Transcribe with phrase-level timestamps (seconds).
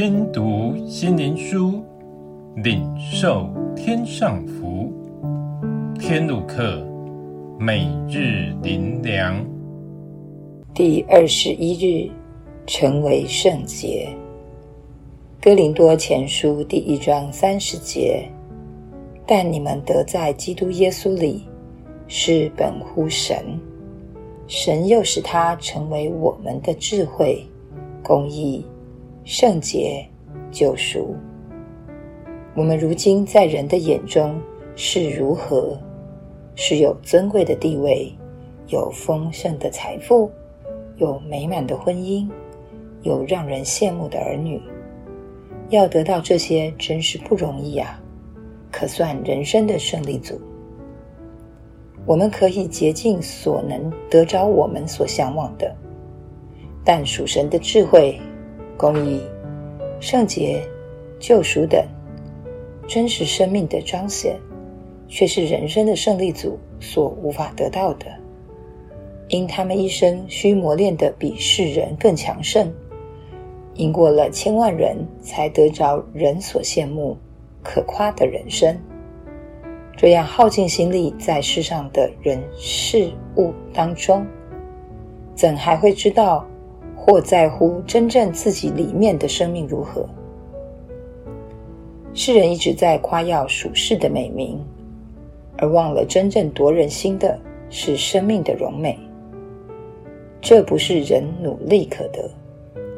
[0.00, 1.82] 听读心灵书，
[2.54, 4.92] 领受天上福。
[5.98, 6.86] 天路客，
[7.58, 9.44] 每日灵粮。
[10.72, 12.12] 第二十一日，
[12.64, 14.08] 成为圣洁。
[15.42, 18.24] 哥林多前书第一章三十节。
[19.26, 21.42] 但你们得在基督耶稣里，
[22.06, 23.44] 是本乎神，
[24.46, 27.44] 神又使他成为我们的智慧、
[28.00, 28.64] 公义、
[29.30, 30.08] 圣洁、
[30.50, 31.14] 救赎。
[32.54, 34.40] 我们如今在人的眼中
[34.74, 35.78] 是如何？
[36.54, 38.10] 是有尊贵的地位，
[38.68, 40.30] 有丰盛的财富，
[40.96, 42.26] 有美满的婚姻，
[43.02, 44.58] 有让人羡慕的儿女。
[45.68, 48.00] 要得到这些，真是不容易啊！
[48.72, 50.40] 可算人生的胜利组。
[52.06, 55.76] 我们可以竭尽所能得着我们所向往的，
[56.82, 58.18] 但属神的智慧、
[58.78, 59.20] 公义、
[60.00, 60.62] 圣洁、
[61.18, 61.84] 救赎等
[62.86, 64.38] 真实生命的彰显，
[65.08, 68.06] 却是人生的胜利组所无法得到的。
[69.28, 72.72] 因他们一生需磨练的比世人更强盛，
[73.74, 77.16] 赢过了千万人，才得着人所羡慕。
[77.62, 78.78] 可夸的人生，
[79.94, 84.24] 这样耗尽心力在世上的人事物当中，
[85.34, 86.46] 怎还会知道
[87.00, 90.06] 或在乎真正自己里面的生命如何？
[92.12, 94.60] 世人一直在夸耀属世的美名，
[95.56, 97.38] 而忘了真正夺人心的
[97.70, 98.98] 是生命的荣美。
[100.40, 102.28] 这不是人努力可得，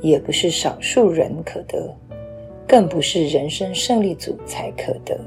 [0.00, 1.94] 也不是少数人可得。
[2.66, 5.18] 更不是人生胜利组才可得。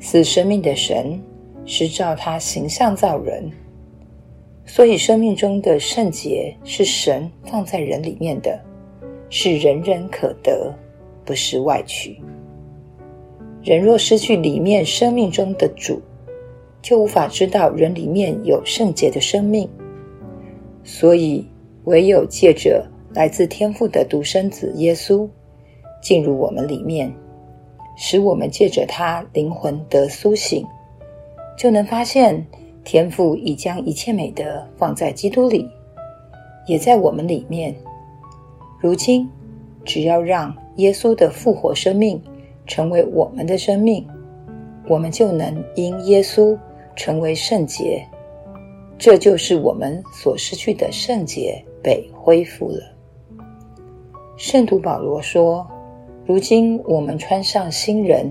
[0.00, 1.18] 赐生命的神
[1.64, 3.50] 是照他形象造人，
[4.68, 8.60] 所以生命中的圣洁是神放在人里面的，
[9.30, 10.72] 是人人可得，
[11.24, 12.20] 不是外取。
[13.64, 16.00] 人若失去里面生命中的主，
[16.82, 19.66] 就无法知道人里面有圣洁的生命。
[20.84, 21.48] 所以，
[21.84, 25.26] 唯有借着来自天父的独生子耶稣。
[26.00, 27.12] 进入我们里面，
[27.96, 30.64] 使我们借着他灵魂得苏醒，
[31.56, 32.46] 就能发现
[32.90, 35.68] 天父已将一切美德放在基督里，
[36.66, 37.76] 也在我们里面。
[38.80, 39.28] 如今，
[39.84, 42.18] 只要让耶稣的复活生命
[42.66, 44.08] 成为我们的生命，
[44.88, 46.58] 我们就能因耶稣
[46.96, 48.02] 成为圣洁。
[48.96, 52.80] 这就是我们所失去的圣洁被恢复了。
[54.38, 55.66] 圣徒保罗说。
[56.24, 58.30] 如今我们穿上新人，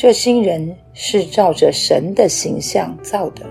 [0.00, 3.44] 这新人是照着神的形象造的，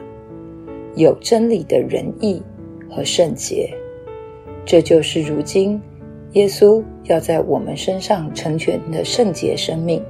[0.95, 2.41] 有真理的仁义
[2.89, 3.69] 和圣洁。
[4.65, 5.77] 这就是如今
[6.31, 10.01] 耶稣要在我们身上成全的圣洁生命。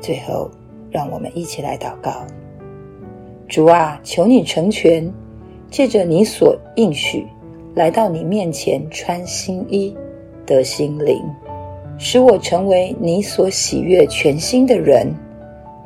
[0.00, 0.50] 最后，
[0.90, 2.26] 让我们一起来祷告：
[3.46, 5.12] 主啊，求你成全，
[5.70, 7.26] 借着你所应许，
[7.74, 9.94] 来到你面前穿新衣，
[10.46, 11.22] 得新灵。
[11.98, 15.14] 使我成为你所喜悦全新的人，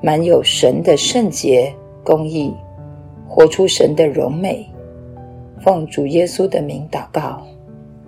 [0.03, 1.72] 满有神的圣洁、
[2.03, 2.53] 公义，
[3.28, 4.66] 活出神的荣美。
[5.62, 7.43] 奉主耶稣的名祷告，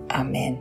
[0.09, 0.55] 阿门。